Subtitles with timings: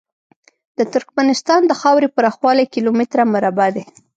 [0.77, 3.83] د ترکمنستان د خاورې پراخوالی کیلو متره مربع دی.